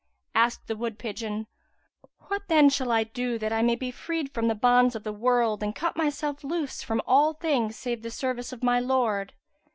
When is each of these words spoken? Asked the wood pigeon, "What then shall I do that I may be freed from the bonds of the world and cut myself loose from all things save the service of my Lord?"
Asked 0.33 0.65
the 0.65 0.75
wood 0.75 0.97
pigeon, 0.97 1.45
"What 2.25 2.47
then 2.47 2.69
shall 2.69 2.91
I 2.91 3.03
do 3.03 3.37
that 3.37 3.53
I 3.53 3.61
may 3.61 3.75
be 3.75 3.91
freed 3.91 4.33
from 4.33 4.47
the 4.47 4.55
bonds 4.55 4.95
of 4.95 5.03
the 5.03 5.13
world 5.13 5.61
and 5.61 5.75
cut 5.75 5.95
myself 5.95 6.43
loose 6.43 6.81
from 6.81 7.03
all 7.05 7.33
things 7.35 7.75
save 7.75 8.01
the 8.01 8.09
service 8.09 8.51
of 8.51 8.63
my 8.63 8.79
Lord?" 8.79 9.33